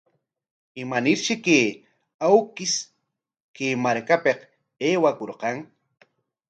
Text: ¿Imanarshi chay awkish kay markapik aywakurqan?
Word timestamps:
¿Imanarshi 0.81 1.35
chay 1.45 1.65
awkish 2.27 2.77
kay 3.55 3.73
markapik 3.83 4.39
aywakurqan? 4.85 5.57